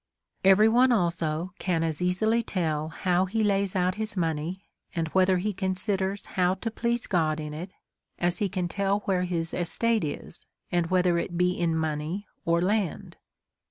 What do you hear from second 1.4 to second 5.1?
can as easily tell how he lays out his money, and